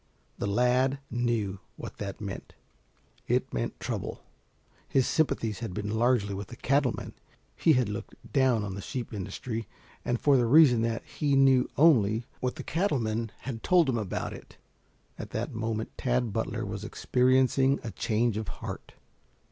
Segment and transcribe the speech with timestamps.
[0.39, 2.55] The lad knew what that meant.
[3.27, 4.23] It meant trouble.
[4.89, 7.13] His sympathies had been largely with the cattle men
[7.55, 9.67] he had looked down on the sheep industry
[10.03, 13.97] and for the reason that he knew only what the cattle men had told him
[13.99, 14.57] about it.
[15.19, 18.93] At that moment Tad Butler was experiencing a change of heart.